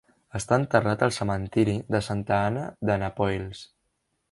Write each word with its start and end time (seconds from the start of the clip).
Està 0.37 0.57
enterrat 0.61 1.03
al 1.07 1.13
cementiri 1.17 1.77
de 1.97 2.01
Santa 2.07 2.41
Anna 2.49 2.65
d"Annapoils. 2.91 3.65